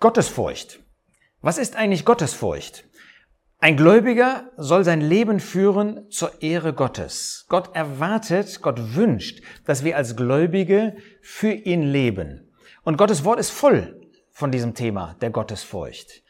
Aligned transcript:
Gottesfurcht. 0.00 0.80
Was 1.42 1.58
ist 1.58 1.76
eigentlich 1.76 2.06
Gottesfurcht? 2.06 2.84
Ein 3.58 3.76
Gläubiger 3.76 4.50
soll 4.56 4.82
sein 4.82 5.02
Leben 5.02 5.40
führen 5.40 6.10
zur 6.10 6.40
Ehre 6.40 6.72
Gottes. 6.72 7.44
Gott 7.50 7.76
erwartet, 7.76 8.62
Gott 8.62 8.94
wünscht, 8.94 9.42
dass 9.66 9.84
wir 9.84 9.98
als 9.98 10.16
Gläubige 10.16 10.96
für 11.20 11.52
ihn 11.52 11.82
leben. 11.82 12.50
Und 12.82 12.96
Gottes 12.96 13.24
Wort 13.24 13.38
ist 13.38 13.50
voll 13.50 14.00
von 14.30 14.50
diesem 14.50 14.72
Thema 14.72 15.16
der 15.20 15.28
Gottesfurcht. 15.28 16.22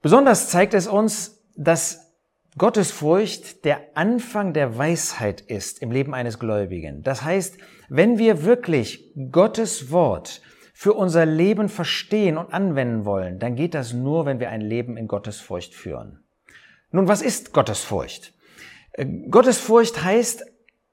Besonders 0.00 0.50
zeigt 0.50 0.72
es 0.72 0.86
uns, 0.86 1.42
dass 1.56 2.14
Gottesfurcht 2.56 3.64
der 3.64 3.80
Anfang 3.96 4.52
der 4.52 4.78
Weisheit 4.78 5.40
ist 5.40 5.82
im 5.82 5.90
Leben 5.90 6.14
eines 6.14 6.38
Gläubigen. 6.38 7.02
Das 7.02 7.22
heißt, 7.24 7.58
wenn 7.88 8.16
wir 8.18 8.44
wirklich 8.44 9.12
Gottes 9.32 9.90
Wort 9.90 10.40
für 10.78 10.92
unser 10.92 11.24
Leben 11.24 11.70
verstehen 11.70 12.36
und 12.36 12.52
anwenden 12.52 13.06
wollen, 13.06 13.38
dann 13.38 13.56
geht 13.56 13.72
das 13.72 13.94
nur, 13.94 14.26
wenn 14.26 14.40
wir 14.40 14.50
ein 14.50 14.60
Leben 14.60 14.98
in 14.98 15.08
Gottesfurcht 15.08 15.74
führen. 15.74 16.22
Nun, 16.90 17.08
was 17.08 17.22
ist 17.22 17.54
Gottesfurcht? 17.54 18.34
Äh, 18.92 19.06
Gottesfurcht 19.30 20.04
heißt, 20.04 20.44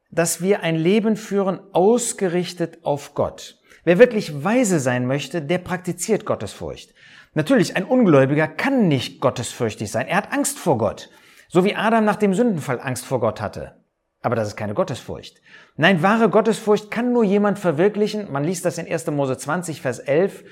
dass 0.10 0.42
wir 0.42 0.64
ein 0.64 0.78
Leben 0.78 1.18
führen 1.18 1.60
ausgerichtet 1.74 2.80
auf 2.84 3.14
Gott. 3.14 3.60
Wer 3.84 4.00
wirklich 4.00 4.46
weise 4.46 4.80
sein 4.80 5.06
möchte, 5.06 5.42
der 5.42 5.58
praktiziert 5.58 6.26
Gottesfurcht. 6.26 6.94
Natürlich, 7.34 7.76
ein 7.76 7.84
Ungläubiger 7.84 8.48
kann 8.48 8.88
nicht 8.88 9.20
gottesfürchtig 9.20 9.92
sein. 9.92 10.08
Er 10.08 10.16
hat 10.16 10.32
Angst 10.32 10.60
vor 10.60 10.78
Gott. 10.78 11.10
So 11.50 11.66
wie 11.66 11.76
Adam 11.76 12.06
nach 12.06 12.16
dem 12.16 12.34
Sündenfall 12.34 12.80
Angst 12.80 13.04
vor 13.04 13.20
Gott 13.20 13.42
hatte. 13.42 13.83
Aber 14.24 14.36
das 14.36 14.48
ist 14.48 14.56
keine 14.56 14.74
Gottesfurcht. 14.74 15.42
Nein, 15.76 16.02
wahre 16.02 16.30
Gottesfurcht 16.30 16.90
kann 16.90 17.12
nur 17.12 17.26
jemand 17.26 17.60
verwirklichen. 17.60 18.32
Man 18.32 18.46
liest 18.46 18.64
das 18.64 18.78
in 18.78 18.92
1. 18.92 19.08
Mose 19.08 19.38
20, 19.38 19.82
Vers 19.82 20.00
11. 20.00 20.46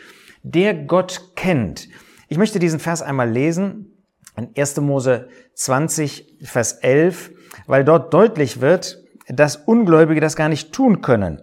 Der 0.44 0.74
Gott 0.74 1.36
kennt. 1.36 1.88
Ich 2.28 2.38
möchte 2.38 2.60
diesen 2.60 2.80
Vers 2.80 3.02
einmal 3.02 3.30
lesen 3.30 4.04
in 4.38 4.50
1. 4.58 4.82
Mose 4.82 5.30
20, 5.54 6.38
Vers 6.44 6.74
11, 6.74 7.32
weil 7.66 7.86
dort 7.86 8.14
deutlich 8.14 8.60
wird, 8.60 9.02
dass 9.28 9.56
Ungläubige 9.56 10.20
das 10.20 10.36
gar 10.36 10.50
nicht 10.50 10.74
tun 10.74 11.02
können. 11.02 11.42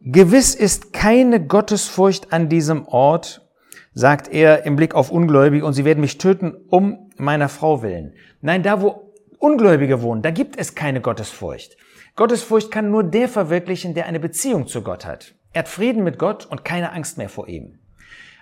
Gewiss 0.00 0.56
ist 0.56 0.92
keine 0.92 1.44
Gottesfurcht 1.44 2.32
an 2.32 2.48
diesem 2.48 2.86
Ort, 2.86 3.48
sagt 3.94 4.28
er 4.28 4.64
im 4.64 4.74
Blick 4.74 4.94
auf 4.94 5.10
Ungläubige, 5.10 5.64
und 5.64 5.72
sie 5.72 5.84
werden 5.84 6.00
mich 6.00 6.18
töten 6.18 6.54
um 6.68 7.10
meiner 7.16 7.48
Frau 7.48 7.82
willen. 7.82 8.14
Nein, 8.40 8.62
da 8.62 8.80
wo 8.80 9.07
Ungläubige 9.38 10.02
wohnen, 10.02 10.22
da 10.22 10.30
gibt 10.30 10.58
es 10.58 10.74
keine 10.74 11.00
Gottesfurcht. 11.00 11.76
Gottesfurcht 12.16 12.70
kann 12.70 12.90
nur 12.90 13.04
der 13.04 13.28
verwirklichen, 13.28 13.94
der 13.94 14.06
eine 14.06 14.20
Beziehung 14.20 14.66
zu 14.66 14.82
Gott 14.82 15.06
hat. 15.06 15.34
Er 15.52 15.60
hat 15.60 15.68
Frieden 15.68 16.04
mit 16.04 16.18
Gott 16.18 16.46
und 16.46 16.64
keine 16.64 16.92
Angst 16.92 17.18
mehr 17.18 17.28
vor 17.28 17.48
ihm. 17.48 17.78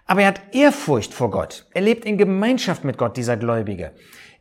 Aber 0.07 0.23
er 0.23 0.29
hat 0.29 0.55
Ehrfurcht 0.55 1.13
vor 1.13 1.31
Gott. 1.31 1.67
Er 1.75 1.83
lebt 1.83 2.05
in 2.05 2.17
Gemeinschaft 2.17 2.85
mit 2.85 2.97
Gott, 2.97 3.17
dieser 3.17 3.37
Gläubige. 3.37 3.93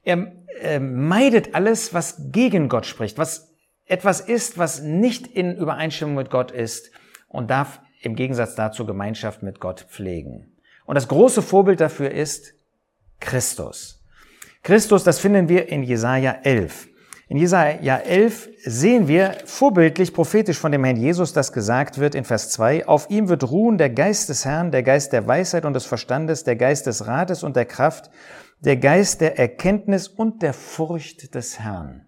Er 0.03 0.31
äh, 0.61 0.80
meidet 0.80 1.56
alles, 1.56 1.94
was 1.94 2.31
gegen 2.31 2.70
Gott 2.70 2.86
spricht, 2.86 3.17
was 3.17 3.56
etwas 3.86 4.22
ist, 4.22 4.58
was 4.58 4.81
nicht 4.81 5.28
in 5.28 5.58
Übereinstimmung 5.58 6.16
mit 6.16 6.30
Gott 6.30 6.52
ist 6.52 6.92
und 7.28 7.50
darf 7.50 7.81
im 8.02 8.16
Gegensatz 8.16 8.56
dazu 8.56 8.86
Gemeinschaft 8.86 9.44
mit 9.44 9.59
Gott 9.59 9.81
pflegen. 9.89 10.56
Und 10.86 10.95
das 10.95 11.08
große 11.08 11.42
Vorbild 11.42 11.81
dafür 11.81 12.11
ist 12.11 12.53
Christus. 13.20 13.95
Christus, 14.66 15.03
das 15.03 15.19
finden 15.19 15.47
wir 15.47 15.69
in 15.69 15.83
Jesaja 15.83 16.39
11. 16.41 16.88
In 17.27 17.38
Jesaja 17.38 17.97
11 17.97 18.49
sehen 18.66 19.08
wir 19.08 19.38
vorbildlich, 19.45 20.11
prophetisch 20.11 20.58
von 20.58 20.71
dem 20.71 20.83
Herrn 20.83 20.97
Jesus, 20.97 21.33
das 21.33 21.53
gesagt 21.53 21.99
wird 21.99 22.16
in 22.16 22.23
Vers 22.23 22.49
2, 22.49 22.88
auf 22.88 23.08
ihm 23.11 23.30
wird 23.30 23.52
ruhen 23.52 23.77
der 23.77 23.91
Geist 23.91 24.27
des 24.27 24.43
Herrn, 24.43 24.71
der 24.71 24.81
Geist 24.81 25.13
der 25.13 25.27
Weisheit 25.27 25.66
und 25.66 25.75
des 25.75 25.86
Verstandes, 25.86 26.45
der 26.45 26.55
Geist 26.55 26.88
des 26.88 27.05
Rates 27.05 27.43
und 27.43 27.55
der 27.55 27.66
Kraft, 27.66 28.09
der 28.61 28.77
Geist 28.77 29.21
der 29.21 29.38
Erkenntnis 29.38 30.08
und 30.08 30.42
der 30.42 30.54
Furcht 30.54 31.36
des 31.36 31.59
Herrn. 31.59 32.08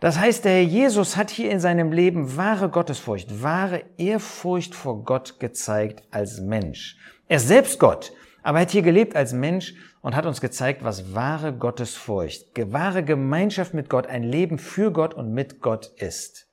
Das 0.00 0.18
heißt, 0.18 0.44
der 0.44 0.52
Herr 0.52 0.62
Jesus 0.62 1.16
hat 1.16 1.30
hier 1.30 1.52
in 1.52 1.60
seinem 1.60 1.92
Leben 1.92 2.36
wahre 2.36 2.70
Gottesfurcht, 2.70 3.40
wahre 3.40 3.84
Ehrfurcht 3.98 4.74
vor 4.74 5.04
Gott 5.04 5.38
gezeigt 5.38 6.02
als 6.10 6.40
Mensch. 6.40 6.96
Er 7.28 7.36
ist 7.36 7.46
selbst 7.46 7.78
Gott, 7.78 8.12
aber 8.42 8.58
er 8.58 8.62
hat 8.62 8.72
hier 8.72 8.82
gelebt 8.82 9.14
als 9.14 9.32
Mensch 9.32 9.74
und 10.06 10.14
hat 10.14 10.24
uns 10.24 10.40
gezeigt, 10.40 10.84
was 10.84 11.16
wahre 11.16 11.52
Gottesfurcht, 11.52 12.46
wahre 12.72 13.02
Gemeinschaft 13.02 13.74
mit 13.74 13.90
Gott, 13.90 14.06
ein 14.06 14.22
Leben 14.22 14.60
für 14.60 14.92
Gott 14.92 15.14
und 15.14 15.32
mit 15.32 15.60
Gott 15.60 15.86
ist. 15.96 16.46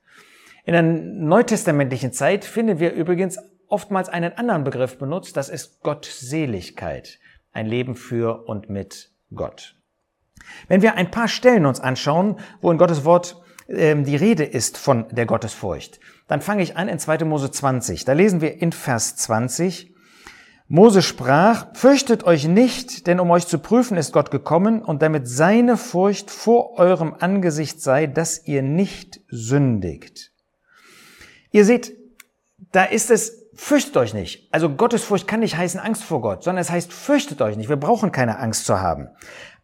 In 0.64 0.72
der 0.72 0.82
neutestamentlichen 0.82 2.12
Zeit 2.12 2.44
finden 2.44 2.80
wir 2.80 2.92
übrigens 2.92 3.38
oftmals 3.68 4.08
einen 4.08 4.32
anderen 4.32 4.64
Begriff 4.64 4.98
benutzt, 4.98 5.36
das 5.36 5.50
ist 5.50 5.82
Gottseligkeit, 5.84 7.20
ein 7.52 7.66
Leben 7.66 7.94
für 7.94 8.48
und 8.48 8.70
mit 8.70 9.12
Gott. 9.32 9.76
Wenn 10.66 10.82
wir 10.82 10.96
ein 10.96 11.12
paar 11.12 11.28
Stellen 11.28 11.64
uns 11.64 11.78
anschauen, 11.78 12.40
wo 12.60 12.72
in 12.72 12.78
Gottes 12.78 13.04
Wort 13.04 13.40
ähm, 13.68 14.02
die 14.02 14.16
Rede 14.16 14.42
ist 14.42 14.78
von 14.78 15.06
der 15.12 15.26
Gottesfurcht, 15.26 16.00
dann 16.26 16.40
fange 16.40 16.64
ich 16.64 16.76
an 16.76 16.88
in 16.88 16.98
2. 16.98 17.18
Mose 17.18 17.52
20. 17.52 18.04
Da 18.04 18.14
lesen 18.14 18.40
wir 18.40 18.60
in 18.60 18.72
Vers 18.72 19.14
20, 19.14 19.93
Mose 20.66 21.02
sprach, 21.02 21.66
fürchtet 21.74 22.24
euch 22.24 22.48
nicht, 22.48 23.06
denn 23.06 23.20
um 23.20 23.30
euch 23.30 23.46
zu 23.46 23.58
prüfen 23.58 23.98
ist 23.98 24.12
Gott 24.12 24.30
gekommen 24.30 24.82
und 24.82 25.02
damit 25.02 25.28
seine 25.28 25.76
Furcht 25.76 26.30
vor 26.30 26.78
eurem 26.78 27.14
Angesicht 27.18 27.82
sei, 27.82 28.06
dass 28.06 28.46
ihr 28.46 28.62
nicht 28.62 29.20
sündigt. 29.28 30.32
Ihr 31.50 31.66
seht, 31.66 31.92
da 32.72 32.84
ist 32.84 33.10
es, 33.10 33.50
fürchtet 33.54 33.98
euch 33.98 34.14
nicht. 34.14 34.48
Also 34.52 34.70
Gottesfurcht 34.70 35.28
kann 35.28 35.40
nicht 35.40 35.56
heißen 35.56 35.78
Angst 35.78 36.02
vor 36.02 36.22
Gott, 36.22 36.42
sondern 36.42 36.62
es 36.62 36.70
heißt 36.70 36.92
fürchtet 36.92 37.42
euch 37.42 37.56
nicht. 37.56 37.68
Wir 37.68 37.76
brauchen 37.76 38.10
keine 38.10 38.38
Angst 38.38 38.64
zu 38.64 38.80
haben. 38.80 39.08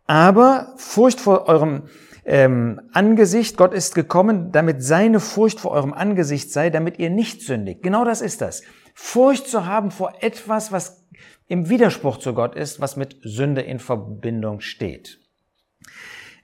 Aber 0.06 0.74
Furcht 0.76 1.20
vor 1.20 1.46
eurem 1.46 1.84
ähm, 2.32 2.80
Angesicht, 2.92 3.56
Gott 3.56 3.74
ist 3.74 3.96
gekommen, 3.96 4.52
damit 4.52 4.84
seine 4.84 5.18
Furcht 5.18 5.58
vor 5.58 5.72
eurem 5.72 5.92
Angesicht 5.92 6.52
sei, 6.52 6.70
damit 6.70 7.00
ihr 7.00 7.10
nicht 7.10 7.42
sündigt. 7.42 7.82
Genau 7.82 8.04
das 8.04 8.20
ist 8.20 8.40
das. 8.40 8.62
Furcht 8.94 9.48
zu 9.48 9.66
haben 9.66 9.90
vor 9.90 10.14
etwas, 10.20 10.70
was 10.70 11.02
im 11.48 11.68
Widerspruch 11.68 12.18
zu 12.18 12.32
Gott 12.32 12.54
ist, 12.54 12.80
was 12.80 12.96
mit 12.96 13.16
Sünde 13.24 13.62
in 13.62 13.80
Verbindung 13.80 14.60
steht. 14.60 15.18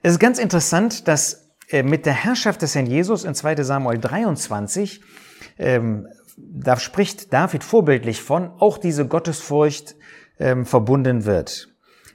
Es 0.01 0.11
ist 0.11 0.19
ganz 0.19 0.39
interessant, 0.39 1.07
dass 1.07 1.51
äh, 1.69 1.83
mit 1.83 2.05
der 2.05 2.21
Herrschaft 2.21 2.61
des 2.61 2.75
Herrn 2.75 2.87
Jesus 2.87 3.23
in 3.23 3.33
2 3.33 3.63
Samuel 3.63 3.97
23, 3.97 4.99
ähm, 5.57 6.09
da 6.35 6.77
spricht 6.77 7.31
David 7.31 7.63
vorbildlich 7.63 8.21
von, 8.21 8.51
auch 8.59 8.77
diese 8.77 9.07
Gottesfurcht 9.07 9.95
ähm, 10.37 10.65
verbunden 10.65 11.23
wird. 11.23 11.69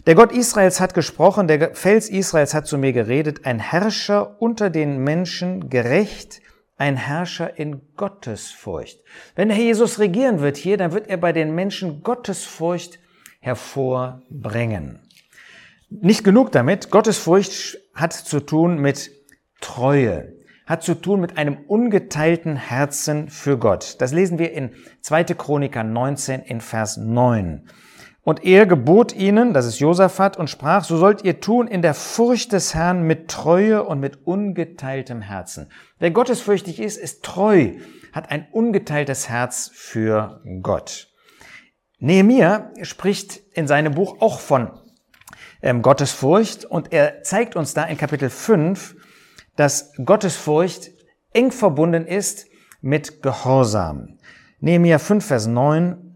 Der 0.05 0.17
Gott 0.17 0.33
Israels 0.33 0.81
hat 0.81 0.95
gesprochen, 0.95 1.47
der 1.47 1.77
Fels 1.77 2.09
Israels 2.09 2.55
hat 2.55 2.67
zu 2.67 2.77
mir 2.77 2.93
geredet, 2.93 3.47
ein 3.47 3.61
Herrscher 3.61 4.43
unter 4.43 4.69
den 4.69 5.05
Menschen, 5.05 5.71
gerecht, 5.71 6.41
ein 6.77 6.97
Herrscher 6.97 7.57
in 7.57 7.83
Gottesfurcht. 7.95 8.99
Wenn 9.37 9.47
der 9.47 9.57
Herr 9.57 9.65
Jesus 9.65 10.01
regieren 10.01 10.41
wird 10.41 10.57
hier, 10.57 10.77
dann 10.77 10.91
wird 10.91 11.07
er 11.07 11.19
bei 11.19 11.33
den 11.33 11.55
Menschen 11.55 12.03
Gottesfurcht 12.03 12.99
hervorbringen. 13.39 14.99
Nicht 15.89 16.25
genug 16.25 16.51
damit, 16.51 16.91
Gottesfurcht 16.91 17.79
hat 17.95 18.13
zu 18.13 18.41
tun 18.41 18.79
mit 18.79 19.13
Treue, 19.61 20.33
hat 20.67 20.83
zu 20.83 20.95
tun 20.95 21.21
mit 21.21 21.39
einem 21.39 21.59
ungeteilten 21.69 22.57
Herzen 22.57 23.29
für 23.29 23.57
Gott. 23.57 24.01
Das 24.01 24.13
lesen 24.13 24.41
wir 24.41 24.51
in 24.53 24.73
2. 25.03 25.25
Chroniker 25.25 25.85
19 25.85 26.41
in 26.41 26.61
Vers 26.61 26.97
9. 26.97 27.69
Und 28.25 28.45
er 28.45 28.67
gebot 28.67 29.13
ihnen, 29.13 29.53
das 29.53 29.67
ist 29.67 29.81
Josaphat, 29.81 30.37
und 30.37 30.49
sprach, 30.49 30.85
so 30.85 30.97
sollt 30.97 31.25
ihr 31.25 31.41
tun 31.41 31.67
in 31.67 31.83
der 31.83 31.95
Furcht 31.95 32.53
des 32.53 32.73
Herrn 32.75 33.03
mit 33.03 33.29
Treue 33.29 33.83
und 33.83 33.99
mit 33.99 34.27
ungeteiltem 34.27 35.23
Herzen. 35.23 35.69
Wer 35.99 36.13
gottesfürchtig 36.13 36.79
ist, 36.79 36.99
ist 36.99 37.25
treu, 37.25 37.73
hat 38.13 38.31
ein 38.31 38.47
ungeteiltes 38.53 39.29
Herz 39.29 39.71
für 39.75 40.41
Gott. 40.63 41.09
Nehemiah 41.99 42.71
spricht 42.83 43.41
in 43.55 43.67
seinem 43.67 43.95
Buch 43.95 44.21
auch 44.21 44.39
von 44.39 44.71
ähm, 45.61 45.83
Gottesfurcht 45.83 46.65
und 46.65 46.93
er 46.93 47.23
zeigt 47.23 47.57
uns 47.57 47.75
da 47.75 47.85
in 47.85 47.97
Kapitel 47.97 48.31
5, 48.31 48.97
dass 49.57 49.93
Gottesfurcht 50.05 50.91
eng 51.33 51.51
verbunden 51.51 52.07
ist 52.07 52.47
mit 52.81 53.23
Gehorsam. 53.23 54.19
Nehemiah 54.61 54.99
5, 54.99 55.25
Vers 55.25 55.47
9, 55.47 56.12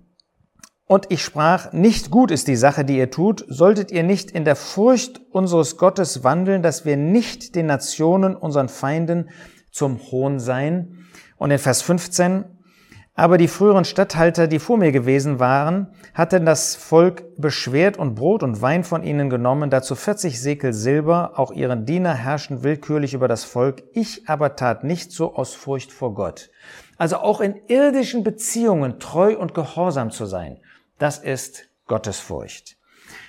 und 0.87 1.07
ich 1.11 1.23
sprach, 1.23 1.73
nicht 1.73 2.11
gut 2.13 2.31
ist 2.31 2.47
die 2.47 2.57
Sache, 2.57 2.85
die 2.85 2.97
ihr 2.97 3.11
tut, 3.11 3.45
solltet 3.49 3.91
ihr 3.91 4.05
nicht 4.05 4.31
in 4.31 4.45
der 4.45 4.55
Furcht 4.55 5.21
unseres 5.31 5.79
Gottes 5.79 6.23
wandeln, 6.23 6.63
dass 6.63 6.85
wir 6.85 6.97
nicht 6.97 7.57
den 7.57 7.67
Nationen, 7.67 8.37
unseren 8.37 8.69
Feinden, 8.69 9.29
zum 9.73 9.99
Hohn 10.11 10.39
seien. 10.39 11.09
Und 11.37 11.51
in 11.51 11.59
Vers 11.59 11.83
15, 11.83 12.45
aber 13.19 13.39
die 13.39 13.49
früheren 13.49 13.85
Statthalter, 13.85 14.47
die 14.47 14.59
vor 14.59 14.77
mir 14.77 14.93
gewesen 14.93 15.41
waren, 15.41 15.89
hatten 16.15 16.45
das 16.45 16.77
Volk 16.77 17.25
beschwert 17.37 17.97
und 17.97 18.15
Brot 18.15 18.43
und 18.43 18.61
Wein 18.61 18.85
von 18.85 19.03
ihnen 19.03 19.31
genommen, 19.31 19.71
dazu 19.71 19.95
40 19.95 20.41
Sekel 20.41 20.73
Silber, 20.73 21.33
auch 21.37 21.51
ihren 21.51 21.87
Diener 21.87 22.15
herrschen 22.15 22.63
willkürlich 22.63 23.15
über 23.15 23.27
das 23.27 23.45
Volk, 23.45 23.83
ich 23.93 24.29
aber 24.29 24.55
tat 24.55 24.85
nicht 24.85 25.13
so 25.13 25.35
aus 25.35 25.55
Furcht 25.55 25.93
vor 25.93 26.15
Gott. 26.15 26.51
Also 26.99 27.17
auch 27.17 27.41
in 27.41 27.57
irdischen 27.69 28.23
Beziehungen 28.23 28.99
treu 29.01 29.37
und 29.37 29.55
gehorsam 29.55 30.11
zu 30.11 30.27
sein. 30.27 30.59
Das 30.99 31.19
ist 31.19 31.69
Gottesfurcht. 31.87 32.77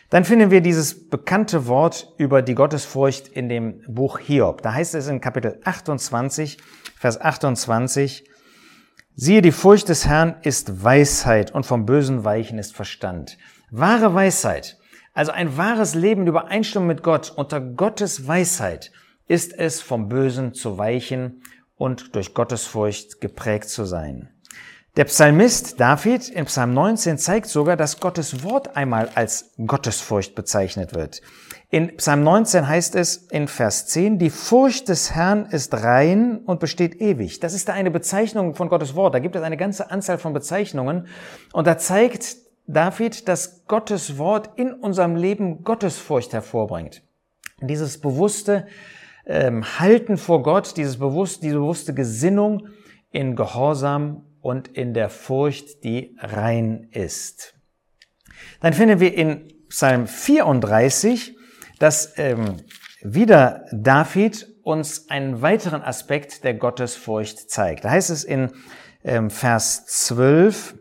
Dann 0.09 0.23
finden 0.23 0.51
wir 0.51 0.61
dieses 0.61 1.09
bekannte 1.09 1.67
Wort 1.67 2.13
über 2.17 2.41
die 2.41 2.55
Gottesfurcht 2.55 3.27
in 3.27 3.49
dem 3.49 3.83
Buch 3.87 4.19
Hiob. 4.19 4.61
Da 4.61 4.73
heißt 4.73 4.95
es 4.95 5.07
in 5.07 5.19
Kapitel 5.19 5.59
28, 5.65 6.57
Vers 6.97 7.19
28, 7.19 8.29
Siehe, 9.15 9.41
die 9.41 9.51
Furcht 9.51 9.89
des 9.89 10.05
Herrn 10.05 10.37
ist 10.43 10.83
Weisheit 10.83 11.51
und 11.51 11.65
vom 11.65 11.85
bösen 11.85 12.23
Weichen 12.23 12.59
ist 12.59 12.75
Verstand. 12.75 13.37
Wahre 13.71 14.13
Weisheit, 14.13 14.77
also 15.13 15.31
ein 15.31 15.57
wahres 15.57 15.95
Leben 15.95 16.21
in 16.21 16.27
Übereinstimmung 16.27 16.87
mit 16.87 17.03
Gott, 17.03 17.33
unter 17.35 17.59
Gottes 17.59 18.27
Weisheit, 18.27 18.91
ist 19.27 19.57
es 19.57 19.81
vom 19.81 20.07
Bösen 20.07 20.53
zu 20.53 20.77
weichen 20.77 21.41
und 21.75 22.15
durch 22.15 22.33
Gottesfurcht 22.33 23.19
geprägt 23.19 23.69
zu 23.69 23.85
sein. 23.85 24.29
Der 24.97 25.05
Psalmist 25.05 25.79
David 25.79 26.27
in 26.27 26.45
Psalm 26.45 26.73
19 26.73 27.19
zeigt 27.19 27.45
sogar, 27.45 27.77
dass 27.77 27.99
Gottes 27.99 28.43
Wort 28.43 28.75
einmal 28.75 29.09
als 29.13 29.51
Gottesfurcht 29.63 30.33
bezeichnet 30.33 30.95
wird. 30.95 31.21
In 31.69 31.95
Psalm 31.97 32.23
19 32.23 32.67
heißt 32.67 32.95
es 32.95 33.17
in 33.29 33.47
Vers 33.47 33.85
10, 33.85 34.17
die 34.17 34.31
Furcht 34.31 34.89
des 34.89 35.13
Herrn 35.13 35.45
ist 35.51 35.71
rein 35.75 36.39
und 36.39 36.59
besteht 36.59 36.99
ewig. 36.99 37.39
Das 37.39 37.53
ist 37.53 37.69
da 37.69 37.73
eine 37.73 37.91
Bezeichnung 37.91 38.55
von 38.55 38.69
Gottes 38.69 38.95
Wort. 38.95 39.13
Da 39.13 39.19
gibt 39.19 39.35
es 39.35 39.43
eine 39.43 39.55
ganze 39.55 39.91
Anzahl 39.91 40.17
von 40.17 40.33
Bezeichnungen. 40.33 41.05
Und 41.53 41.67
da 41.67 41.77
zeigt 41.77 42.37
David, 42.65 43.27
dass 43.27 43.67
Gottes 43.67 44.17
Wort 44.17 44.49
in 44.55 44.73
unserem 44.73 45.15
Leben 45.15 45.63
Gottesfurcht 45.63 46.33
hervorbringt. 46.33 47.03
Dieses 47.61 48.01
bewusste 48.01 48.65
ähm, 49.27 49.63
Halten 49.79 50.17
vor 50.17 50.41
Gott, 50.41 50.75
dieses 50.75 50.97
bewusst, 50.97 51.43
diese 51.43 51.59
bewusste 51.59 51.93
Gesinnung 51.93 52.69
in 53.11 53.35
Gehorsam 53.35 54.23
und 54.47 54.69
in 54.69 54.93
der 54.93 55.09
Furcht, 55.09 55.83
die 55.83 56.15
rein 56.21 56.87
ist. 56.91 57.53
Dann 58.61 58.71
finden 58.71 59.01
wir 59.01 59.13
in 59.13 59.51
Psalm 59.67 60.07
34, 60.07 61.35
dass 61.79 62.17
ähm, 62.17 62.55
wieder 63.01 63.65
David 63.73 64.47
uns 64.63 65.09
einen 65.09 65.41
weiteren 65.41 65.81
Aspekt 65.81 66.45
der 66.45 66.53
Gottesfurcht 66.53 67.49
zeigt. 67.49 67.83
Da 67.83 67.89
heißt 67.89 68.09
es 68.09 68.23
in 68.23 68.53
ähm, 69.03 69.29
Vers 69.29 69.85
12, 69.85 70.75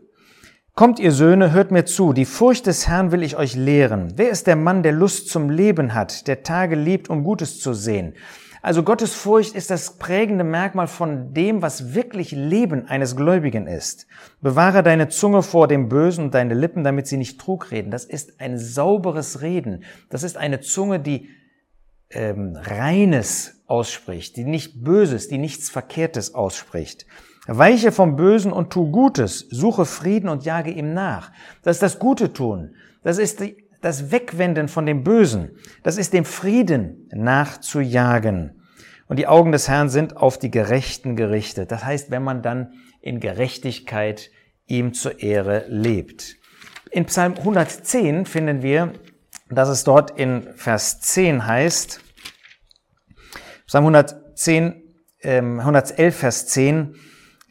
Kommt 0.73 0.99
ihr 0.99 1.11
Söhne, 1.11 1.51
hört 1.51 1.71
mir 1.71 1.83
zu, 1.83 2.13
die 2.13 2.23
Furcht 2.23 2.67
des 2.67 2.87
Herrn 2.87 3.11
will 3.11 3.23
ich 3.23 3.35
euch 3.35 3.53
lehren. 3.55 4.13
Wer 4.15 4.29
ist 4.29 4.47
der 4.47 4.55
Mann, 4.55 4.81
der 4.81 4.93
Lust 4.93 5.27
zum 5.27 5.49
Leben 5.49 5.93
hat, 5.93 6.27
der 6.27 6.43
Tage 6.43 6.75
liebt, 6.75 7.09
um 7.09 7.25
Gutes 7.25 7.59
zu 7.59 7.73
sehen? 7.73 8.13
Also 8.61 8.83
Gottes 8.83 9.13
Furcht 9.13 9.55
ist 9.55 9.69
das 9.69 9.97
prägende 9.97 10.43
Merkmal 10.43 10.87
von 10.87 11.33
dem, 11.33 11.61
was 11.61 11.93
wirklich 11.93 12.31
Leben 12.31 12.87
eines 12.87 13.15
Gläubigen 13.15 13.67
ist. 13.67 14.07
Bewahre 14.41 14.83
deine 14.83 15.09
Zunge 15.09 15.43
vor 15.43 15.67
dem 15.67 15.89
Bösen 15.89 16.25
und 16.25 16.33
deine 16.33 16.53
Lippen, 16.53 16.83
damit 16.83 17.07
sie 17.07 17.17
nicht 17.17 17.39
Trug 17.39 17.71
reden. 17.71 17.91
Das 17.91 18.05
ist 18.05 18.39
ein 18.39 18.57
sauberes 18.57 19.41
Reden. 19.41 19.83
Das 20.09 20.23
ist 20.23 20.37
eine 20.37 20.59
Zunge, 20.59 20.99
die 20.99 21.29
ähm, 22.09 22.55
Reines 22.55 23.61
ausspricht, 23.67 24.37
die 24.37 24.45
nicht 24.45 24.83
Böses, 24.83 25.27
die 25.27 25.37
nichts 25.37 25.69
Verkehrtes 25.69 26.33
ausspricht. 26.33 27.05
Weiche 27.47 27.91
vom 27.91 28.15
Bösen 28.17 28.51
und 28.51 28.71
tu 28.71 28.91
Gutes, 28.91 29.47
suche 29.49 29.85
Frieden 29.85 30.29
und 30.29 30.43
jage 30.43 30.71
ihm 30.71 30.93
nach. 30.93 31.31
Das 31.63 31.77
ist 31.77 31.83
das 31.83 31.99
Gute 31.99 32.33
tun. 32.33 32.75
Das 33.03 33.17
ist 33.17 33.39
die 33.39 33.66
das 33.81 34.11
Wegwenden 34.11 34.67
von 34.67 34.85
dem 34.85 35.03
Bösen, 35.03 35.51
das 35.83 35.97
ist 35.97 36.13
dem 36.13 36.25
Frieden 36.25 37.09
nachzujagen. 37.13 38.61
Und 39.07 39.17
die 39.17 39.27
Augen 39.27 39.51
des 39.51 39.69
Herrn 39.69 39.89
sind 39.89 40.17
auf 40.17 40.37
die 40.37 40.51
Gerechten 40.51 41.15
gerichtet. 41.15 41.71
Das 41.71 41.83
heißt, 41.83 42.11
wenn 42.11 42.23
man 42.23 42.41
dann 42.41 42.73
in 43.01 43.19
Gerechtigkeit 43.19 44.31
ihm 44.65 44.93
zur 44.93 45.21
Ehre 45.21 45.65
lebt. 45.69 46.35
In 46.91 47.05
Psalm 47.05 47.35
110 47.35 48.25
finden 48.25 48.61
wir, 48.61 48.93
dass 49.49 49.69
es 49.69 49.83
dort 49.83 50.19
in 50.19 50.53
Vers 50.55 50.99
10 50.99 51.45
heißt, 51.45 52.01
Psalm 53.65 53.85
110, 53.85 54.83
äh, 55.19 55.41
111, 55.41 56.15
Vers 56.15 56.47
10, 56.47 56.95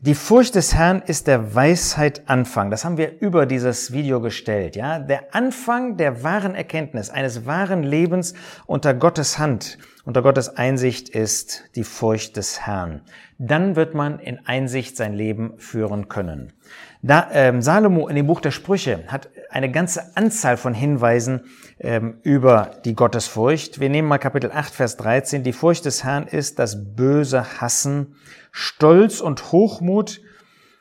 die 0.00 0.14
Furcht 0.14 0.54
des 0.54 0.74
Herrn 0.74 1.00
ist 1.06 1.26
der 1.26 1.54
Weisheit 1.54 2.28
Anfang. 2.28 2.70
Das 2.70 2.84
haben 2.84 2.98
wir 2.98 3.18
über 3.20 3.46
dieses 3.46 3.92
Video 3.92 4.20
gestellt, 4.20 4.76
ja. 4.76 4.98
Der 4.98 5.34
Anfang 5.34 5.96
der 5.96 6.22
wahren 6.22 6.54
Erkenntnis, 6.54 7.08
eines 7.08 7.46
wahren 7.46 7.82
Lebens 7.82 8.34
unter 8.66 8.92
Gottes 8.92 9.38
Hand, 9.38 9.78
unter 10.04 10.20
Gottes 10.20 10.50
Einsicht 10.54 11.08
ist 11.08 11.64
die 11.76 11.82
Furcht 11.82 12.36
des 12.36 12.66
Herrn. 12.66 13.00
Dann 13.38 13.74
wird 13.74 13.94
man 13.94 14.18
in 14.18 14.38
Einsicht 14.46 14.98
sein 14.98 15.14
Leben 15.14 15.54
führen 15.56 16.08
können. 16.08 16.52
Da, 17.00 17.28
ähm, 17.32 17.62
Salomo 17.62 18.06
in 18.08 18.16
dem 18.16 18.26
Buch 18.26 18.42
der 18.42 18.50
Sprüche 18.50 19.04
hat 19.08 19.30
eine 19.48 19.70
ganze 19.70 20.14
Anzahl 20.14 20.58
von 20.58 20.74
Hinweisen 20.74 21.44
ähm, 21.78 22.18
über 22.22 22.72
die 22.84 22.94
Gottesfurcht. 22.94 23.80
Wir 23.80 23.88
nehmen 23.88 24.08
mal 24.08 24.18
Kapitel 24.18 24.50
8, 24.52 24.74
Vers 24.74 24.96
13. 24.96 25.42
Die 25.42 25.52
Furcht 25.52 25.84
des 25.84 26.04
Herrn 26.04 26.26
ist 26.26 26.58
das 26.58 26.94
böse 26.94 27.60
Hassen 27.60 28.16
Stolz 28.50 29.20
und 29.20 29.52
Hochmut 29.52 30.22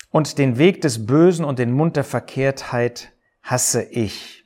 und 0.09 0.37
den 0.37 0.57
Weg 0.57 0.79
des 0.81 1.05
Bösen 1.05 1.43
und 1.43 1.59
den 1.59 1.71
Mund 1.71 1.97
der 1.97 2.05
Verkehrtheit 2.05 3.11
hasse 3.43 3.83
ich. 3.83 4.45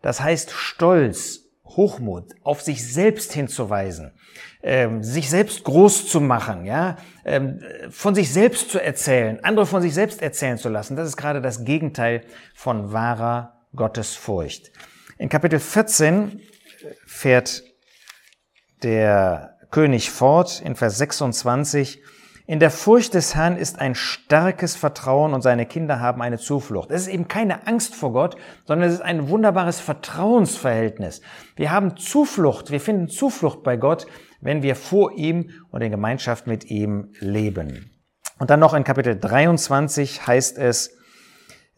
Das 0.00 0.22
heißt 0.22 0.50
Stolz, 0.50 1.40
Hochmut, 1.64 2.24
auf 2.42 2.62
sich 2.62 2.90
selbst 2.90 3.32
hinzuweisen, 3.32 4.12
ähm, 4.62 5.02
sich 5.04 5.30
selbst 5.30 5.62
groß 5.64 6.08
zu 6.08 6.20
machen, 6.20 6.64
ja, 6.64 6.96
ähm, 7.24 7.60
von 7.90 8.14
sich 8.14 8.32
selbst 8.32 8.70
zu 8.70 8.82
erzählen, 8.82 9.38
andere 9.44 9.66
von 9.66 9.82
sich 9.82 9.94
selbst 9.94 10.22
erzählen 10.22 10.58
zu 10.58 10.68
lassen. 10.68 10.96
Das 10.96 11.06
ist 11.06 11.16
gerade 11.16 11.40
das 11.40 11.64
Gegenteil 11.64 12.22
von 12.54 12.92
wahrer 12.92 13.60
Gottesfurcht. 13.76 14.72
In 15.20 15.28
Kapitel 15.28 15.60
14 15.60 16.40
fährt 17.04 17.62
der 18.82 19.58
König 19.70 20.10
fort, 20.10 20.62
in 20.64 20.76
Vers 20.76 20.96
26, 20.96 22.02
in 22.46 22.58
der 22.58 22.70
Furcht 22.70 23.12
des 23.12 23.34
Herrn 23.34 23.58
ist 23.58 23.78
ein 23.78 23.94
starkes 23.94 24.76
Vertrauen 24.76 25.34
und 25.34 25.42
seine 25.42 25.66
Kinder 25.66 26.00
haben 26.00 26.22
eine 26.22 26.38
Zuflucht. 26.38 26.90
Es 26.90 27.02
ist 27.02 27.08
eben 27.08 27.28
keine 27.28 27.66
Angst 27.66 27.94
vor 27.94 28.14
Gott, 28.14 28.36
sondern 28.64 28.88
es 28.88 28.94
ist 28.94 29.02
ein 29.02 29.28
wunderbares 29.28 29.78
Vertrauensverhältnis. 29.78 31.20
Wir 31.54 31.70
haben 31.70 31.98
Zuflucht, 31.98 32.70
wir 32.70 32.80
finden 32.80 33.10
Zuflucht 33.10 33.62
bei 33.62 33.76
Gott, 33.76 34.06
wenn 34.40 34.62
wir 34.62 34.74
vor 34.74 35.12
ihm 35.12 35.50
und 35.70 35.82
in 35.82 35.90
Gemeinschaft 35.90 36.46
mit 36.46 36.64
ihm 36.70 37.12
leben. 37.18 37.90
Und 38.38 38.48
dann 38.48 38.60
noch 38.60 38.72
in 38.72 38.84
Kapitel 38.84 39.20
23 39.20 40.26
heißt 40.26 40.56
es, 40.56 40.96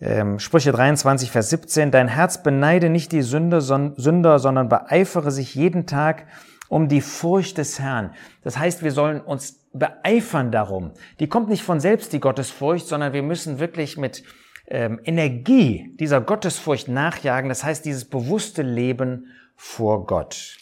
ähm, 0.00 0.38
Sprüche 0.38 0.72
23, 0.72 1.30
Vers 1.30 1.50
17, 1.50 1.90
Dein 1.90 2.08
Herz 2.08 2.42
beneide 2.42 2.90
nicht 2.90 3.12
die 3.12 3.22
Sünde, 3.22 3.60
Sünder, 3.60 4.38
sondern 4.38 4.68
beeifere 4.68 5.30
sich 5.30 5.54
jeden 5.54 5.86
Tag 5.86 6.26
um 6.68 6.88
die 6.88 7.00
Furcht 7.00 7.58
des 7.58 7.78
Herrn. 7.78 8.14
Das 8.42 8.58
heißt, 8.58 8.82
wir 8.82 8.92
sollen 8.92 9.20
uns 9.20 9.68
beeifern 9.72 10.50
darum. 10.50 10.92
Die 11.20 11.28
kommt 11.28 11.48
nicht 11.48 11.62
von 11.62 11.80
selbst, 11.80 12.12
die 12.12 12.20
Gottesfurcht, 12.20 12.86
sondern 12.86 13.12
wir 13.12 13.22
müssen 13.22 13.58
wirklich 13.58 13.96
mit 13.96 14.22
ähm, 14.68 15.00
Energie 15.04 15.94
dieser 16.00 16.20
Gottesfurcht 16.20 16.88
nachjagen. 16.88 17.48
Das 17.48 17.62
heißt, 17.62 17.84
dieses 17.84 18.06
bewusste 18.06 18.62
Leben 18.62 19.26
vor 19.54 20.06
Gott. 20.06 20.56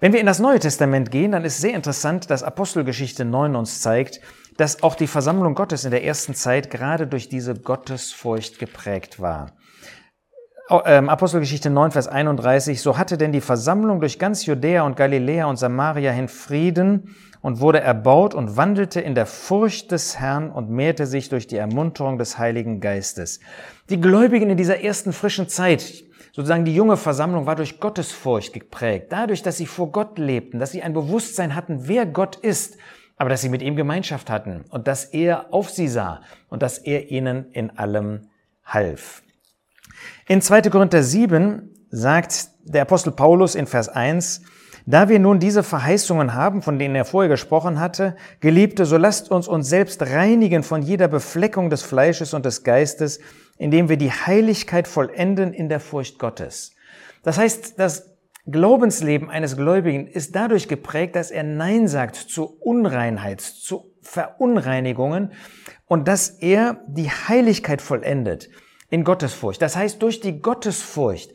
Wenn 0.00 0.14
wir 0.14 0.20
in 0.20 0.26
das 0.26 0.38
Neue 0.38 0.58
Testament 0.58 1.10
gehen, 1.10 1.32
dann 1.32 1.44
ist 1.44 1.60
sehr 1.60 1.74
interessant, 1.74 2.30
dass 2.30 2.42
Apostelgeschichte 2.42 3.26
9 3.26 3.54
uns 3.54 3.82
zeigt, 3.82 4.22
dass 4.56 4.82
auch 4.82 4.94
die 4.94 5.06
Versammlung 5.06 5.54
Gottes 5.54 5.84
in 5.84 5.90
der 5.90 6.04
ersten 6.04 6.34
Zeit 6.34 6.70
gerade 6.70 7.06
durch 7.06 7.28
diese 7.28 7.54
Gottesfurcht 7.54 8.58
geprägt 8.58 9.20
war. 9.20 9.52
Ähm, 10.86 11.10
Apostelgeschichte 11.10 11.68
9, 11.68 11.90
Vers 11.90 12.08
31, 12.08 12.80
so 12.80 12.96
hatte 12.96 13.18
denn 13.18 13.32
die 13.32 13.42
Versammlung 13.42 14.00
durch 14.00 14.18
ganz 14.18 14.46
Judäa 14.46 14.84
und 14.84 14.96
Galiläa 14.96 15.44
und 15.46 15.58
Samaria 15.58 16.12
hin 16.12 16.28
Frieden 16.28 17.14
und 17.42 17.60
wurde 17.60 17.80
erbaut 17.80 18.34
und 18.34 18.56
wandelte 18.56 19.02
in 19.02 19.14
der 19.14 19.26
Furcht 19.26 19.92
des 19.92 20.18
Herrn 20.18 20.50
und 20.50 20.70
mehrte 20.70 21.06
sich 21.06 21.28
durch 21.28 21.46
die 21.46 21.56
Ermunterung 21.56 22.16
des 22.16 22.38
Heiligen 22.38 22.80
Geistes. 22.80 23.40
Die 23.90 24.00
Gläubigen 24.00 24.48
in 24.48 24.56
dieser 24.56 24.80
ersten 24.80 25.12
frischen 25.12 25.48
Zeit, 25.48 26.04
sozusagen 26.32 26.64
die 26.64 26.74
junge 26.74 26.96
Versammlung, 26.96 27.46
war 27.46 27.56
durch 27.56 27.80
Gottesfurcht 27.80 28.52
geprägt. 28.52 29.06
Dadurch, 29.10 29.42
dass 29.42 29.56
sie 29.56 29.66
vor 29.66 29.90
Gott 29.90 30.18
lebten, 30.18 30.58
dass 30.58 30.72
sie 30.72 30.82
ein 30.82 30.92
Bewusstsein 30.92 31.54
hatten, 31.54 31.88
wer 31.88 32.06
Gott 32.06 32.36
ist, 32.36 32.76
aber 33.16 33.28
dass 33.28 33.42
sie 33.42 33.48
mit 33.48 33.62
ihm 33.62 33.76
Gemeinschaft 33.76 34.30
hatten 34.30 34.64
und 34.70 34.86
dass 34.86 35.04
er 35.04 35.52
auf 35.52 35.70
sie 35.70 35.88
sah 35.88 36.22
und 36.48 36.62
dass 36.62 36.78
er 36.78 37.10
ihnen 37.10 37.50
in 37.52 37.76
allem 37.76 38.28
half. 38.64 39.22
In 40.26 40.40
2. 40.40 40.62
Korinther 40.62 41.02
7 41.02 41.68
sagt 41.90 42.48
der 42.64 42.82
Apostel 42.82 43.12
Paulus 43.12 43.54
in 43.54 43.66
Vers 43.66 43.88
1, 43.88 44.42
da 44.90 45.08
wir 45.08 45.18
nun 45.18 45.38
diese 45.38 45.62
Verheißungen 45.62 46.34
haben, 46.34 46.62
von 46.62 46.78
denen 46.78 46.94
er 46.94 47.04
vorher 47.04 47.28
gesprochen 47.28 47.80
hatte, 47.80 48.16
Geliebte, 48.40 48.86
so 48.86 48.96
lasst 48.96 49.30
uns 49.30 49.48
uns 49.48 49.68
selbst 49.68 50.02
reinigen 50.02 50.62
von 50.62 50.82
jeder 50.82 51.08
Befleckung 51.08 51.70
des 51.70 51.82
Fleisches 51.82 52.34
und 52.34 52.44
des 52.44 52.64
Geistes, 52.64 53.20
indem 53.56 53.88
wir 53.88 53.96
die 53.96 54.10
Heiligkeit 54.10 54.88
vollenden 54.88 55.52
in 55.52 55.68
der 55.68 55.80
Furcht 55.80 56.18
Gottes. 56.18 56.72
Das 57.22 57.38
heißt, 57.38 57.78
das 57.78 58.10
Glaubensleben 58.46 59.30
eines 59.30 59.56
Gläubigen 59.56 60.06
ist 60.06 60.34
dadurch 60.34 60.66
geprägt, 60.66 61.14
dass 61.14 61.30
er 61.30 61.42
Nein 61.42 61.86
sagt 61.86 62.16
zu 62.16 62.44
Unreinheit, 62.60 63.40
zu 63.40 63.92
Verunreinigungen 64.02 65.32
und 65.86 66.08
dass 66.08 66.30
er 66.30 66.82
die 66.88 67.10
Heiligkeit 67.10 67.82
vollendet. 67.82 68.48
in 68.90 69.04
Gottesfurcht. 69.04 69.62
Das 69.62 69.76
heißt, 69.76 70.02
durch 70.02 70.20
die 70.20 70.40
Gottesfurcht 70.40 71.32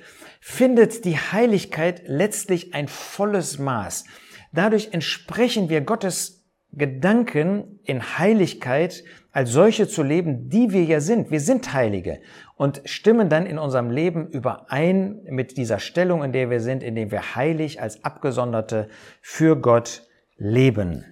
findet 0.48 1.06
die 1.06 1.18
Heiligkeit 1.18 2.04
letztlich 2.06 2.75
ein 2.75 2.88
volles 2.88 3.58
Maß. 3.58 4.06
Dadurch 4.54 4.90
entsprechen 4.92 5.70
wir 5.70 5.82
Gottes 5.82 6.46
Gedanken 6.72 7.80
in 7.84 8.20
Heiligkeit 8.20 9.04
als 9.32 9.50
solche 9.50 9.88
zu 9.88 10.04
leben, 10.04 10.48
die 10.48 10.72
wir 10.72 10.84
ja 10.84 11.00
sind. 11.00 11.32
Wir 11.32 11.40
sind 11.40 11.74
Heilige 11.74 12.22
und 12.58 12.84
stimmen 12.86 13.28
dann 13.28 13.48
in 13.48 13.58
unserem 13.58 13.90
Leben 13.90 14.28
überein 14.28 15.24
mit 15.28 15.58
dieser 15.58 15.80
Stellung, 15.80 16.24
in 16.24 16.32
der 16.32 16.52
wir 16.52 16.60
sind, 16.60 16.84
indem 16.84 17.10
wir 17.10 17.36
heilig 17.36 17.82
als 17.82 18.04
Abgesonderte 18.04 18.88
für 19.22 19.60
Gott 19.60 20.04
leben. 20.38 21.06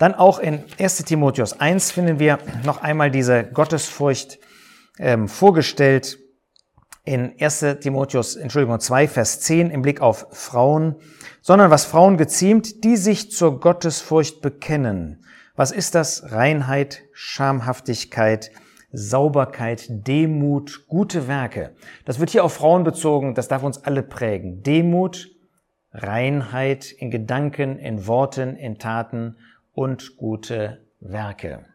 Dann 0.00 0.12
auch 0.12 0.40
in 0.40 0.64
1 0.76 1.04
Timotheus 1.04 1.60
1 1.60 1.92
finden 1.92 2.18
wir 2.18 2.38
noch 2.64 2.82
einmal 2.82 3.12
diese 3.12 3.44
Gottesfurcht 3.44 4.40
ähm, 4.98 5.28
vorgestellt. 5.28 6.18
In 7.04 7.34
1 7.40 7.78
Timotheus, 7.80 8.36
Entschuldigung, 8.36 8.78
2, 8.78 9.08
Vers 9.08 9.40
10 9.40 9.70
im 9.70 9.82
Blick 9.82 10.00
auf 10.00 10.26
Frauen, 10.32 10.96
sondern 11.40 11.70
was 11.70 11.86
Frauen 11.86 12.18
geziemt, 12.18 12.84
die 12.84 12.96
sich 12.96 13.30
zur 13.30 13.58
Gottesfurcht 13.58 14.42
bekennen. 14.42 15.24
Was 15.56 15.72
ist 15.72 15.94
das? 15.94 16.32
Reinheit, 16.32 17.02
Schamhaftigkeit, 17.12 18.50
Sauberkeit, 18.92 19.86
Demut, 19.88 20.86
gute 20.88 21.28
Werke. 21.28 21.74
Das 22.04 22.18
wird 22.20 22.30
hier 22.30 22.44
auf 22.44 22.54
Frauen 22.54 22.84
bezogen, 22.84 23.34
das 23.34 23.48
darf 23.48 23.62
uns 23.62 23.84
alle 23.84 24.02
prägen. 24.02 24.62
Demut, 24.62 25.28
Reinheit 25.92 26.92
in 26.92 27.10
Gedanken, 27.10 27.78
in 27.78 28.06
Worten, 28.06 28.56
in 28.56 28.78
Taten 28.78 29.36
und 29.72 30.16
gute 30.16 30.84
Werke. 31.00 31.69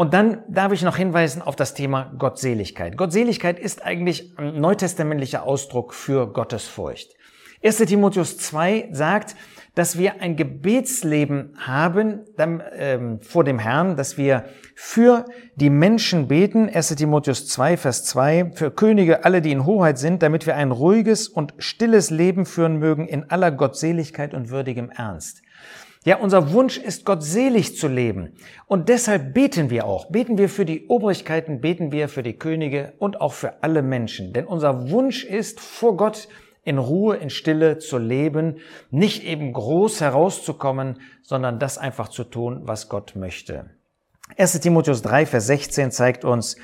Und 0.00 0.14
dann 0.14 0.44
darf 0.48 0.72
ich 0.72 0.80
noch 0.80 0.96
hinweisen 0.96 1.42
auf 1.42 1.56
das 1.56 1.74
Thema 1.74 2.10
Gottseligkeit. 2.16 2.96
Gottseligkeit 2.96 3.58
ist 3.58 3.84
eigentlich 3.84 4.32
ein 4.38 4.58
neutestamentlicher 4.58 5.42
Ausdruck 5.42 5.92
für 5.92 6.32
Gottesfurcht. 6.32 7.14
1. 7.62 7.76
Timotheus 7.76 8.38
2 8.38 8.88
sagt, 8.92 9.36
dass 9.74 9.98
wir 9.98 10.22
ein 10.22 10.36
Gebetsleben 10.36 11.54
haben 11.58 12.20
dann, 12.38 12.62
ähm, 12.72 13.20
vor 13.20 13.44
dem 13.44 13.58
Herrn, 13.58 13.98
dass 13.98 14.16
wir 14.16 14.44
für 14.74 15.26
die 15.56 15.68
Menschen 15.68 16.28
beten, 16.28 16.70
1 16.70 16.96
Timotheus 16.96 17.46
2, 17.48 17.76
Vers 17.76 18.06
2, 18.06 18.52
für 18.54 18.70
Könige, 18.70 19.26
alle, 19.26 19.42
die 19.42 19.52
in 19.52 19.66
Hoheit 19.66 19.98
sind, 19.98 20.22
damit 20.22 20.46
wir 20.46 20.56
ein 20.56 20.70
ruhiges 20.70 21.28
und 21.28 21.52
stilles 21.58 22.08
Leben 22.08 22.46
führen 22.46 22.78
mögen 22.78 23.06
in 23.06 23.30
aller 23.30 23.50
Gottseligkeit 23.50 24.32
und 24.32 24.48
würdigem 24.48 24.88
Ernst. 24.88 25.42
Ja, 26.06 26.16
unser 26.16 26.52
Wunsch 26.52 26.78
ist, 26.78 27.04
gottselig 27.04 27.76
zu 27.76 27.86
leben. 27.86 28.34
Und 28.66 28.88
deshalb 28.88 29.34
beten 29.34 29.68
wir 29.68 29.84
auch. 29.84 30.06
Beten 30.06 30.38
wir 30.38 30.48
für 30.48 30.64
die 30.64 30.86
Obrigkeiten, 30.86 31.60
beten 31.60 31.92
wir 31.92 32.08
für 32.08 32.22
die 32.22 32.38
Könige 32.38 32.94
und 32.98 33.20
auch 33.20 33.34
für 33.34 33.62
alle 33.62 33.82
Menschen. 33.82 34.32
Denn 34.32 34.46
unser 34.46 34.90
Wunsch 34.90 35.24
ist, 35.24 35.60
vor 35.60 35.98
Gott 35.98 36.28
in 36.64 36.78
Ruhe, 36.78 37.16
in 37.16 37.28
Stille 37.28 37.78
zu 37.78 37.98
leben, 37.98 38.60
nicht 38.90 39.24
eben 39.24 39.52
groß 39.52 40.00
herauszukommen, 40.00 41.00
sondern 41.22 41.58
das 41.58 41.76
einfach 41.76 42.08
zu 42.08 42.24
tun, 42.24 42.62
was 42.64 42.88
Gott 42.88 43.14
möchte. 43.14 43.68
1 44.38 44.58
Timotheus 44.60 45.02
3, 45.02 45.26
Vers 45.26 45.48
16 45.48 45.90
zeigt 45.90 46.24
uns 46.24 46.56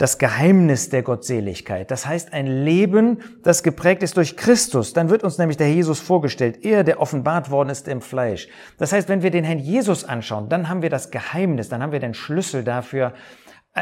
das 0.00 0.16
Geheimnis 0.16 0.88
der 0.88 1.02
Gottseligkeit. 1.02 1.90
Das 1.90 2.06
heißt 2.06 2.32
ein 2.32 2.46
Leben, 2.46 3.18
das 3.42 3.62
geprägt 3.62 4.02
ist 4.02 4.16
durch 4.16 4.34
Christus. 4.34 4.94
Dann 4.94 5.10
wird 5.10 5.22
uns 5.22 5.36
nämlich 5.36 5.58
der 5.58 5.70
Jesus 5.70 6.00
vorgestellt, 6.00 6.64
er, 6.64 6.84
der 6.84 7.02
offenbart 7.02 7.50
worden 7.50 7.68
ist 7.68 7.86
im 7.86 8.00
Fleisch. 8.00 8.48
Das 8.78 8.94
heißt, 8.94 9.10
wenn 9.10 9.22
wir 9.22 9.30
den 9.30 9.44
Herrn 9.44 9.58
Jesus 9.58 10.04
anschauen, 10.04 10.48
dann 10.48 10.70
haben 10.70 10.80
wir 10.80 10.88
das 10.88 11.10
Geheimnis, 11.10 11.68
dann 11.68 11.82
haben 11.82 11.92
wir 11.92 12.00
den 12.00 12.14
Schlüssel 12.14 12.64
dafür, 12.64 13.12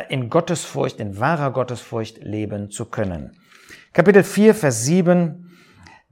in 0.09 0.29
Gottesfurcht, 0.29 0.99
in 0.99 1.21
wahrer 1.21 1.53
Gottesfurcht 1.53 2.19
leben 2.19 2.69
zu 2.73 2.87
können. 2.87 3.39
Kapitel 3.93 4.25
4, 4.25 4.57
Vers 4.57 4.87
7 4.87 5.48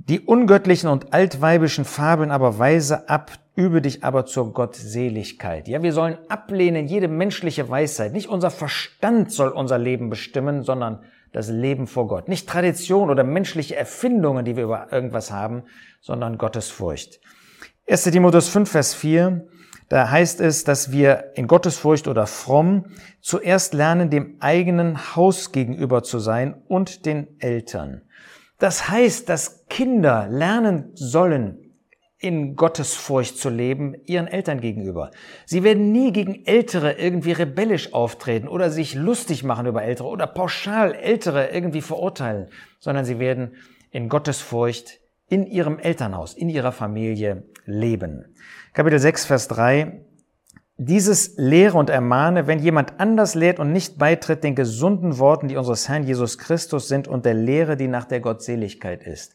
die 0.08 0.20
ungöttlichen 0.20 0.88
und 0.88 1.12
altweibischen 1.12 1.84
Fabeln 1.84 2.30
aber 2.30 2.58
weise 2.58 3.08
ab, 3.08 3.32
übe 3.56 3.82
dich 3.82 4.04
aber 4.04 4.26
zur 4.26 4.52
Gottseligkeit. 4.52 5.66
Ja, 5.66 5.82
wir 5.82 5.92
sollen 5.92 6.18
ablehnen 6.28 6.86
jede 6.86 7.08
menschliche 7.08 7.68
Weisheit. 7.68 8.12
Nicht 8.12 8.28
unser 8.28 8.50
Verstand 8.50 9.32
soll 9.32 9.48
unser 9.48 9.78
Leben 9.78 10.08
bestimmen, 10.10 10.62
sondern 10.62 11.00
das 11.32 11.48
Leben 11.48 11.86
vor 11.86 12.06
Gott. 12.06 12.28
Nicht 12.28 12.48
Tradition 12.48 13.10
oder 13.10 13.24
menschliche 13.24 13.76
Erfindungen, 13.76 14.44
die 14.44 14.56
wir 14.56 14.64
über 14.64 14.92
irgendwas 14.92 15.32
haben, 15.32 15.64
sondern 16.00 16.38
Gottes 16.38 16.70
Furcht. 16.70 17.20
1. 17.88 18.04
Timotheus 18.04 18.48
5, 18.48 18.70
Vers 18.70 18.94
4, 18.94 19.46
da 19.88 20.10
heißt 20.10 20.40
es, 20.40 20.64
dass 20.64 20.90
wir 20.90 21.32
in 21.34 21.46
Gottesfurcht 21.46 22.08
oder 22.08 22.26
fromm 22.26 22.86
zuerst 23.20 23.74
lernen, 23.74 24.10
dem 24.10 24.36
eigenen 24.40 25.14
Haus 25.14 25.52
gegenüber 25.52 26.02
zu 26.02 26.18
sein 26.18 26.62
und 26.68 27.06
den 27.06 27.40
Eltern. 27.40 28.02
Das 28.58 28.88
heißt, 28.88 29.28
dass 29.28 29.66
Kinder 29.68 30.28
lernen 30.28 30.90
sollen, 30.94 31.66
in 32.18 32.56
Gottesfurcht 32.56 33.36
zu 33.38 33.50
leben, 33.50 33.94
ihren 34.06 34.26
Eltern 34.26 34.60
gegenüber. 34.60 35.10
Sie 35.44 35.62
werden 35.62 35.92
nie 35.92 36.12
gegen 36.12 36.46
Ältere 36.46 36.92
irgendwie 36.92 37.32
rebellisch 37.32 37.92
auftreten 37.92 38.48
oder 38.48 38.70
sich 38.70 38.94
lustig 38.94 39.44
machen 39.44 39.66
über 39.66 39.82
Ältere 39.82 40.08
oder 40.08 40.26
pauschal 40.26 40.94
Ältere 40.94 41.50
irgendwie 41.50 41.82
verurteilen, 41.82 42.48
sondern 42.80 43.04
sie 43.04 43.18
werden 43.18 43.56
in 43.90 44.08
Gottesfurcht 44.08 44.98
in 45.28 45.46
ihrem 45.46 45.78
Elternhaus, 45.78 46.32
in 46.34 46.48
ihrer 46.48 46.72
Familie 46.72 47.44
leben. 47.66 48.34
Kapitel 48.72 48.98
6, 48.98 49.26
Vers 49.26 49.48
3 49.48 50.05
dieses 50.78 51.38
lehre 51.38 51.78
und 51.78 51.88
ermahne, 51.88 52.46
wenn 52.46 52.58
jemand 52.58 53.00
anders 53.00 53.34
lehrt 53.34 53.58
und 53.58 53.72
nicht 53.72 53.96
beitritt 53.96 54.44
den 54.44 54.54
gesunden 54.54 55.18
Worten, 55.18 55.48
die 55.48 55.56
unseres 55.56 55.88
Herrn 55.88 56.04
Jesus 56.04 56.36
Christus 56.36 56.86
sind 56.86 57.08
und 57.08 57.24
der 57.24 57.32
Lehre, 57.32 57.78
die 57.78 57.88
nach 57.88 58.04
der 58.04 58.20
Gottseligkeit 58.20 59.02
ist. 59.02 59.34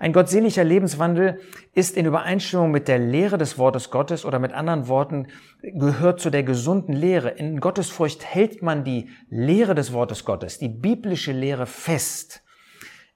Ein 0.00 0.12
gottseliger 0.12 0.64
Lebenswandel 0.64 1.38
ist 1.74 1.96
in 1.96 2.06
Übereinstimmung 2.06 2.72
mit 2.72 2.88
der 2.88 2.98
Lehre 2.98 3.38
des 3.38 3.56
Wortes 3.56 3.90
Gottes 3.90 4.24
oder 4.24 4.40
mit 4.40 4.52
anderen 4.52 4.88
Worten 4.88 5.28
gehört 5.62 6.18
zu 6.18 6.28
der 6.30 6.42
gesunden 6.42 6.92
Lehre. 6.92 7.30
In 7.30 7.60
Gottesfurcht 7.60 8.24
hält 8.24 8.60
man 8.60 8.82
die 8.82 9.10
Lehre 9.28 9.76
des 9.76 9.92
Wortes 9.92 10.24
Gottes, 10.24 10.58
die 10.58 10.68
biblische 10.68 11.30
Lehre 11.30 11.66
fest. 11.66 12.42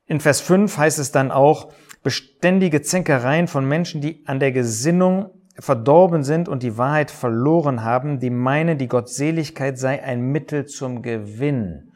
In 0.07 0.21
Vers 0.21 0.41
5 0.41 0.79
heißt 0.79 1.01
es 1.01 1.11
dann 1.11 1.33
auch, 1.33 1.73
beständige 2.05 2.83
Zänkereien 2.83 3.49
von 3.49 3.67
Menschen, 3.67 4.01
die 4.01 4.23
an 4.27 4.39
der 4.39 4.53
Gesinnung 4.53 5.31
verdorben 5.59 6.25
sind 6.25 6.49
und 6.49 6.63
die 6.63 6.77
Wahrheit 6.77 7.11
verloren 7.11 7.85
haben, 7.85 8.19
die 8.19 8.31
meinen, 8.31 8.79
die 8.79 8.89
Gottseligkeit 8.89 9.79
sei 9.79 10.03
ein 10.03 10.21
Mittel 10.21 10.67
zum 10.67 11.03
Gewinn. 11.03 11.93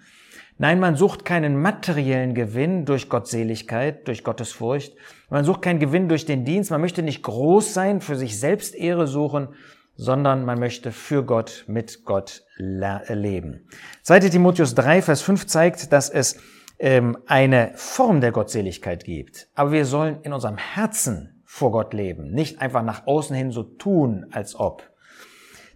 Nein, 0.60 0.80
man 0.80 0.96
sucht 0.96 1.24
keinen 1.24 1.60
materiellen 1.60 2.34
Gewinn 2.34 2.84
durch 2.84 3.08
Gottseligkeit, 3.08 4.08
durch 4.08 4.24
Gottesfurcht. 4.24 4.96
Man 5.30 5.44
sucht 5.44 5.62
keinen 5.62 5.78
Gewinn 5.78 6.08
durch 6.08 6.26
den 6.26 6.44
Dienst. 6.44 6.72
Man 6.72 6.80
möchte 6.80 7.02
nicht 7.02 7.22
groß 7.22 7.72
sein, 7.72 8.00
für 8.00 8.16
sich 8.16 8.40
selbst 8.40 8.74
Ehre 8.74 9.06
suchen, 9.06 9.48
sondern 9.94 10.44
man 10.44 10.58
möchte 10.58 10.90
für 10.90 11.24
Gott, 11.24 11.64
mit 11.68 12.04
Gott 12.04 12.42
leben. 12.56 13.68
2. 14.02 14.20
Timotheus 14.20 14.74
3, 14.74 15.02
Vers 15.02 15.22
5 15.22 15.46
zeigt, 15.46 15.92
dass 15.92 16.10
es 16.10 16.40
ähm, 16.80 17.18
eine 17.26 17.72
Form 17.74 18.20
der 18.20 18.32
Gottseligkeit 18.32 19.04
gibt. 19.04 19.48
Aber 19.54 19.70
wir 19.70 19.84
sollen 19.84 20.22
in 20.22 20.32
unserem 20.32 20.56
Herzen 20.56 21.37
vor 21.58 21.72
Gott 21.72 21.92
leben, 21.92 22.30
nicht 22.30 22.60
einfach 22.60 22.82
nach 22.82 23.06
außen 23.06 23.36
hin 23.36 23.50
so 23.50 23.62
tun, 23.62 24.26
als 24.30 24.58
ob. 24.58 24.88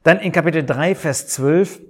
Dann 0.02 0.18
in 0.20 0.32
Kapitel 0.32 0.64
3, 0.64 0.94
Vers 0.94 1.28
12 1.28 1.80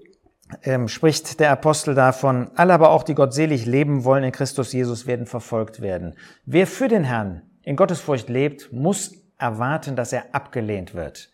ähm, 0.64 0.88
spricht 0.88 1.40
der 1.40 1.50
Apostel 1.50 1.94
davon, 1.94 2.50
alle 2.56 2.74
aber 2.74 2.90
auch, 2.90 3.04
die 3.04 3.14
gottselig 3.14 3.66
leben 3.66 4.04
wollen 4.04 4.24
in 4.24 4.32
Christus 4.32 4.72
Jesus, 4.72 5.06
werden 5.06 5.26
verfolgt 5.26 5.80
werden. 5.80 6.14
Wer 6.44 6.66
für 6.66 6.88
den 6.88 7.04
Herrn 7.04 7.42
in 7.62 7.76
Gottesfurcht 7.76 8.28
lebt, 8.28 8.72
muss 8.72 9.14
erwarten, 9.38 9.96
dass 9.96 10.12
er 10.12 10.34
abgelehnt 10.34 10.94
wird. 10.94 11.30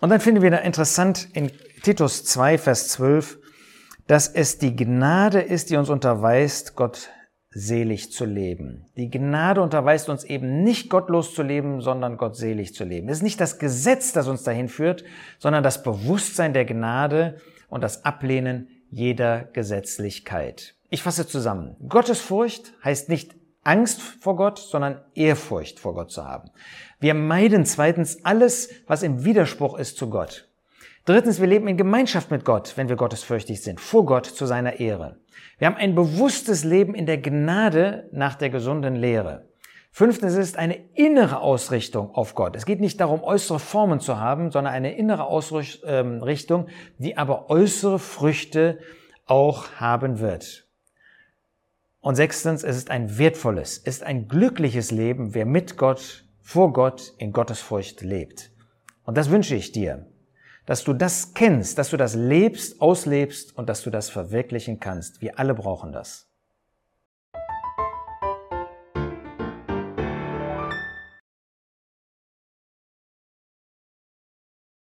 Und 0.00 0.10
dann 0.10 0.20
finden 0.20 0.42
wir 0.42 0.50
da 0.50 0.58
interessant 0.58 1.28
in 1.32 1.50
Titus 1.82 2.24
2, 2.24 2.58
Vers 2.58 2.88
12, 2.88 3.38
dass 4.06 4.28
es 4.28 4.58
die 4.58 4.74
Gnade 4.74 5.40
ist, 5.40 5.70
die 5.70 5.76
uns 5.76 5.90
unterweist, 5.90 6.76
Gott 6.76 7.10
selig 7.50 8.12
zu 8.12 8.24
leben. 8.24 8.86
Die 8.96 9.10
Gnade 9.10 9.62
unterweist 9.62 10.08
uns 10.08 10.24
eben 10.24 10.62
nicht 10.62 10.90
gottlos 10.90 11.34
zu 11.34 11.42
leben, 11.42 11.80
sondern 11.80 12.16
gottselig 12.16 12.74
zu 12.74 12.84
leben. 12.84 13.08
Es 13.08 13.18
ist 13.18 13.22
nicht 13.22 13.40
das 13.40 13.58
Gesetz, 13.58 14.12
das 14.12 14.28
uns 14.28 14.42
dahin 14.42 14.68
führt, 14.68 15.04
sondern 15.38 15.62
das 15.62 15.82
Bewusstsein 15.82 16.52
der 16.52 16.66
Gnade 16.66 17.40
und 17.68 17.82
das 17.82 18.04
Ablehnen 18.04 18.68
jeder 18.90 19.44
Gesetzlichkeit. 19.44 20.74
Ich 20.90 21.02
fasse 21.02 21.26
zusammen. 21.26 21.76
Gottesfurcht 21.88 22.72
heißt 22.84 23.08
nicht 23.08 23.34
Angst 23.64 24.00
vor 24.00 24.36
Gott, 24.36 24.58
sondern 24.58 25.02
Ehrfurcht 25.14 25.78
vor 25.78 25.94
Gott 25.94 26.10
zu 26.10 26.24
haben. 26.24 26.50
Wir 27.00 27.14
meiden 27.14 27.66
zweitens 27.66 28.24
alles, 28.24 28.70
was 28.86 29.02
im 29.02 29.24
Widerspruch 29.24 29.78
ist 29.78 29.98
zu 29.98 30.08
Gott. 30.08 30.47
Drittens, 31.08 31.40
wir 31.40 31.46
leben 31.46 31.68
in 31.68 31.78
Gemeinschaft 31.78 32.30
mit 32.30 32.44
Gott, 32.44 32.74
wenn 32.76 32.90
wir 32.90 32.96
gottesfürchtig 32.96 33.62
sind, 33.62 33.80
vor 33.80 34.04
Gott 34.04 34.26
zu 34.26 34.44
seiner 34.44 34.78
Ehre. 34.78 35.16
Wir 35.56 35.66
haben 35.66 35.76
ein 35.76 35.94
bewusstes 35.94 36.64
Leben 36.64 36.94
in 36.94 37.06
der 37.06 37.16
Gnade 37.16 38.10
nach 38.12 38.34
der 38.34 38.50
gesunden 38.50 38.94
Lehre. 38.94 39.48
Fünftens 39.90 40.34
ist 40.34 40.58
eine 40.58 40.76
innere 40.92 41.40
Ausrichtung 41.40 42.10
auf 42.10 42.34
Gott. 42.34 42.56
Es 42.56 42.66
geht 42.66 42.80
nicht 42.80 43.00
darum, 43.00 43.22
äußere 43.22 43.58
Formen 43.58 44.00
zu 44.00 44.20
haben, 44.20 44.50
sondern 44.50 44.74
eine 44.74 44.98
innere 44.98 45.24
Ausrichtung, 45.24 46.66
die 46.98 47.16
aber 47.16 47.48
äußere 47.48 47.98
Früchte 47.98 48.78
auch 49.24 49.64
haben 49.76 50.20
wird. 50.20 50.68
Und 52.00 52.16
sechstens, 52.16 52.64
es 52.64 52.76
ist 52.76 52.90
ein 52.90 53.16
wertvolles, 53.16 53.78
es 53.78 53.96
ist 53.96 54.02
ein 54.02 54.28
glückliches 54.28 54.90
Leben, 54.90 55.32
wer 55.32 55.46
mit 55.46 55.78
Gott, 55.78 56.26
vor 56.42 56.74
Gott 56.74 57.14
in 57.16 57.32
Gottesfurcht 57.32 58.02
lebt. 58.02 58.50
Und 59.04 59.16
das 59.16 59.30
wünsche 59.30 59.54
ich 59.54 59.72
dir, 59.72 60.06
dass 60.68 60.84
du 60.84 60.92
das 60.92 61.32
kennst, 61.32 61.78
dass 61.78 61.88
du 61.88 61.96
das 61.96 62.14
lebst, 62.14 62.82
auslebst 62.82 63.56
und 63.56 63.70
dass 63.70 63.82
du 63.82 63.88
das 63.88 64.10
verwirklichen 64.10 64.78
kannst. 64.78 65.22
Wir 65.22 65.38
alle 65.38 65.54
brauchen 65.54 65.92
das. 65.92 66.27